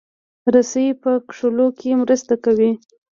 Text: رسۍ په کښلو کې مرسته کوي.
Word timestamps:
رسۍ 0.53 0.87
په 1.01 1.11
کښلو 1.27 1.67
کې 1.79 1.89
مرسته 2.01 2.33
کوي. 2.43 2.71